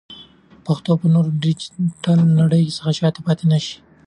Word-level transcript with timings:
پښتو 0.65 0.91
به 0.99 1.07
نور 1.13 1.25
له 1.31 1.37
ډیجیټل 1.45 2.19
نړۍ 2.39 2.63
څخه 2.77 2.91
شاته 2.99 3.19
پاتې 3.25 3.45
نشي. 3.53 3.75